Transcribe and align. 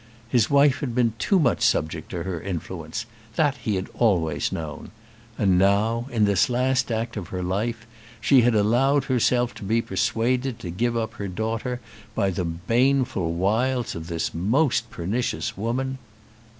His 0.29 0.49
wife 0.49 0.79
had 0.79 0.95
been 0.95 1.13
too 1.19 1.37
much 1.37 1.61
subject 1.61 2.09
to 2.09 2.23
her 2.23 2.41
influence. 2.41 3.05
That 3.35 3.57
he 3.57 3.75
had 3.75 3.87
always 3.93 4.51
known. 4.51 4.89
And 5.37 5.59
now, 5.59 6.07
in 6.09 6.25
this 6.25 6.49
last 6.49 6.91
act 6.91 7.17
of 7.17 7.27
her 7.27 7.43
life, 7.43 7.85
she 8.19 8.41
had 8.41 8.55
allowed 8.55 9.03
herself 9.03 9.53
to 9.53 9.63
be 9.63 9.79
persuaded 9.79 10.57
to 10.57 10.71
give 10.71 10.97
up 10.97 11.13
her 11.21 11.27
daughter 11.27 11.81
by 12.15 12.31
the 12.31 12.45
baneful 12.45 13.31
wiles 13.35 13.93
of 13.93 14.07
this 14.07 14.33
most 14.33 14.89
pernicious 14.89 15.55
woman. 15.55 15.99